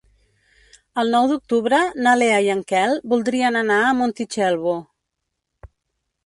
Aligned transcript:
El 1.01 1.11
nou 1.15 1.27
d'octubre 1.31 1.81
na 2.07 2.13
Lea 2.21 2.39
i 2.47 2.49
en 2.53 2.63
Quel 2.71 2.97
voldrien 3.13 3.59
anar 3.61 3.77
a 3.83 3.93
Montitxelvo. 4.01 4.75